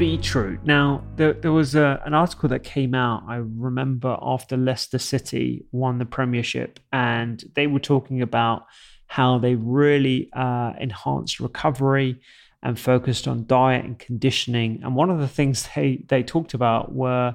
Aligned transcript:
beetroot. 0.00 0.64
Now, 0.64 1.04
there, 1.16 1.34
there 1.34 1.52
was 1.52 1.74
a, 1.74 2.00
an 2.06 2.14
article 2.14 2.48
that 2.48 2.64
came 2.64 2.94
out, 2.94 3.22
I 3.28 3.36
remember, 3.36 4.16
after 4.22 4.56
Leicester 4.56 4.98
City 4.98 5.66
won 5.72 5.98
the 5.98 6.06
Premiership, 6.06 6.80
and 6.90 7.44
they 7.54 7.66
were 7.66 7.80
talking 7.80 8.22
about 8.22 8.64
how 9.08 9.36
they 9.36 9.56
really 9.56 10.30
uh, 10.32 10.72
enhanced 10.80 11.38
recovery 11.38 12.18
and 12.62 12.80
focused 12.80 13.28
on 13.28 13.44
diet 13.46 13.84
and 13.84 13.98
conditioning. 13.98 14.80
And 14.82 14.96
one 14.96 15.10
of 15.10 15.18
the 15.18 15.28
things 15.28 15.68
they, 15.74 16.02
they 16.08 16.22
talked 16.22 16.54
about 16.54 16.94
were 16.94 17.34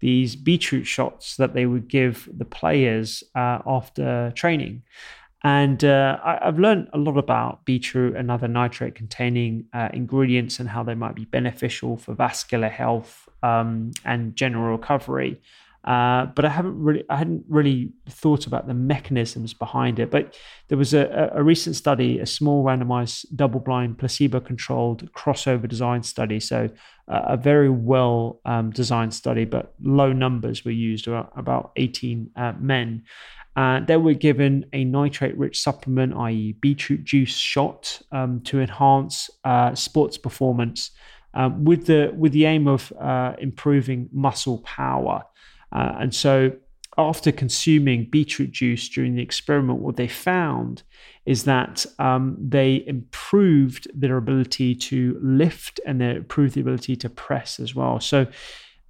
these 0.00 0.36
beetroot 0.36 0.86
shots 0.86 1.36
that 1.36 1.52
they 1.52 1.66
would 1.66 1.86
give 1.86 2.30
the 2.34 2.46
players 2.46 3.24
uh, 3.34 3.58
after 3.66 4.32
training. 4.34 4.82
And 5.46 5.84
uh, 5.84 6.18
I, 6.24 6.46
have 6.46 6.58
learned 6.58 6.88
a 6.92 6.98
lot 6.98 7.16
about 7.16 7.64
beetroot 7.64 8.16
and 8.16 8.32
other 8.32 8.48
nitrate 8.48 8.96
containing 8.96 9.66
uh, 9.72 9.90
ingredients 9.92 10.58
and 10.58 10.68
how 10.68 10.82
they 10.82 10.96
might 10.96 11.14
be 11.14 11.24
beneficial 11.24 11.96
for 11.96 12.14
vascular 12.14 12.68
health 12.68 13.28
um, 13.44 13.92
and 14.04 14.34
general 14.34 14.76
recovery. 14.76 15.40
Uh, 15.84 16.26
but 16.34 16.44
I 16.44 16.48
haven't 16.48 16.82
really, 16.82 17.04
I 17.08 17.16
hadn't 17.16 17.44
really 17.48 17.92
thought 18.08 18.48
about 18.48 18.66
the 18.66 18.74
mechanisms 18.74 19.54
behind 19.54 20.00
it. 20.00 20.10
But 20.10 20.36
there 20.66 20.78
was 20.78 20.92
a, 20.92 21.30
a 21.32 21.44
recent 21.44 21.76
study, 21.76 22.18
a 22.18 22.26
small 22.26 22.64
randomized, 22.64 23.26
double-blind, 23.36 23.98
placebo-controlled 23.98 25.12
crossover 25.12 25.68
design 25.68 26.02
study. 26.02 26.40
So 26.40 26.68
uh, 27.06 27.22
a 27.24 27.36
very 27.36 27.70
well 27.70 28.40
um, 28.44 28.72
designed 28.72 29.14
study, 29.14 29.44
but 29.44 29.74
low 29.80 30.12
numbers 30.12 30.64
were 30.64 30.72
used, 30.72 31.06
about, 31.06 31.32
about 31.36 31.70
18 31.76 32.32
uh, 32.34 32.54
men. 32.58 33.04
Uh, 33.56 33.80
they 33.80 33.96
were 33.96 34.14
given 34.14 34.66
a 34.72 34.84
nitrate 34.84 35.36
rich 35.38 35.60
supplement, 35.60 36.14
i.e., 36.14 36.52
beetroot 36.60 37.02
juice 37.04 37.36
shot, 37.36 38.00
um, 38.12 38.40
to 38.42 38.60
enhance 38.60 39.30
uh, 39.44 39.74
sports 39.74 40.18
performance 40.18 40.90
um, 41.32 41.64
with, 41.64 41.86
the, 41.86 42.12
with 42.16 42.32
the 42.32 42.44
aim 42.44 42.68
of 42.68 42.92
uh, 43.00 43.32
improving 43.38 44.08
muscle 44.12 44.58
power. 44.58 45.22
Uh, 45.72 45.96
and 45.98 46.14
so, 46.14 46.52
after 46.98 47.30
consuming 47.30 48.08
beetroot 48.10 48.50
juice 48.52 48.88
during 48.88 49.16
the 49.16 49.22
experiment, 49.22 49.80
what 49.80 49.96
they 49.96 50.08
found 50.08 50.82
is 51.26 51.44
that 51.44 51.84
um, 51.98 52.38
they 52.40 52.82
improved 52.86 53.86
their 53.94 54.16
ability 54.16 54.74
to 54.74 55.18
lift 55.22 55.78
and 55.84 56.00
they 56.00 56.14
improved 56.14 56.54
the 56.54 56.60
ability 56.62 56.96
to 56.96 57.10
press 57.10 57.60
as 57.60 57.74
well. 57.74 58.00
So, 58.00 58.26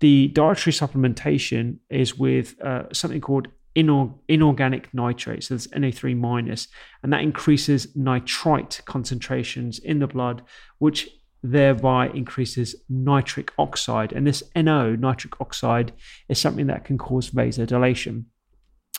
the 0.00 0.28
dietary 0.28 0.72
supplementation 0.72 1.78
is 1.88 2.19
with 2.19 2.60
uh, 2.60 2.84
something 2.93 3.21
called 3.21 3.48
inor- 3.76 4.14
inorganic 4.28 4.92
nitrate, 4.92 5.44
so 5.44 5.54
that's 5.54 5.66
NO3 5.69 6.16
minus, 6.16 6.69
and 7.03 7.12
that 7.12 7.20
increases 7.20 7.94
nitrite 7.94 8.81
concentrations 8.87 9.78
in 9.78 9.98
the 9.98 10.06
blood, 10.06 10.42
which 10.78 11.09
thereby 11.42 12.09
increases 12.09 12.75
nitric 12.88 13.53
oxide. 13.59 14.12
And 14.12 14.26
this 14.26 14.42
NO, 14.56 14.97
nitric 14.97 15.41
oxide, 15.41 15.92
is 16.28 16.41
something 16.41 16.66
that 16.66 16.84
can 16.84 16.98
cause 16.98 17.31
vasodilation. 17.31 18.25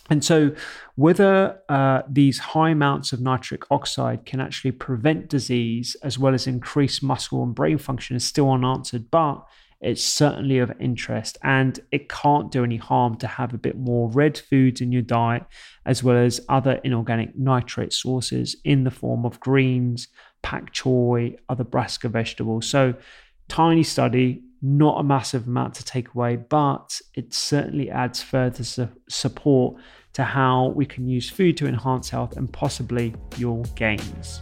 And 0.09 0.23
so, 0.23 0.51
whether 0.95 1.59
uh, 1.67 2.03
these 2.09 2.39
high 2.39 2.69
amounts 2.69 3.11
of 3.11 3.19
nitric 3.19 3.63
oxide 3.69 4.25
can 4.25 4.39
actually 4.39 4.71
prevent 4.71 5.27
disease 5.27 5.97
as 6.01 6.17
well 6.17 6.33
as 6.33 6.47
increase 6.47 7.01
muscle 7.01 7.43
and 7.43 7.53
brain 7.53 7.77
function 7.77 8.15
is 8.15 8.23
still 8.23 8.49
unanswered. 8.49 9.11
But 9.11 9.45
it's 9.79 10.03
certainly 10.03 10.57
of 10.57 10.71
interest 10.79 11.37
and 11.43 11.79
it 11.91 12.09
can't 12.09 12.51
do 12.51 12.63
any 12.63 12.77
harm 12.77 13.15
to 13.17 13.27
have 13.27 13.53
a 13.53 13.57
bit 13.57 13.77
more 13.77 14.09
red 14.09 14.37
foods 14.37 14.81
in 14.81 14.91
your 14.91 15.03
diet 15.03 15.43
as 15.85 16.03
well 16.03 16.17
as 16.17 16.41
other 16.49 16.79
inorganic 16.83 17.37
nitrate 17.37 17.93
sources 17.93 18.55
in 18.63 18.83
the 18.83 18.91
form 18.91 19.25
of 19.25 19.39
greens 19.39 20.07
pak 20.41 20.71
choi 20.71 21.35
other 21.49 21.63
brassica 21.63 22.09
vegetables. 22.09 22.67
So 22.67 22.95
tiny 23.47 23.83
study 23.83 24.43
not 24.61 24.99
a 24.99 25.03
massive 25.03 25.45
amount 25.45 25.75
to 25.75 25.85
take 25.85 26.13
away 26.15 26.35
but 26.35 26.99
it 27.13 27.33
certainly 27.33 27.91
adds 27.91 28.23
further 28.23 28.63
su- 28.63 28.89
support 29.07 29.75
to 30.13 30.23
how 30.23 30.69
we 30.69 30.85
can 30.85 31.07
use 31.07 31.29
food 31.29 31.55
to 31.57 31.67
enhance 31.67 32.09
health 32.09 32.35
and 32.35 32.51
possibly 32.51 33.13
your 33.37 33.63
gains 33.75 34.41